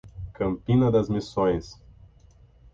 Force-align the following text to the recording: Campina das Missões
Campina 0.33 0.89
das 0.91 1.07
Missões 1.09 1.79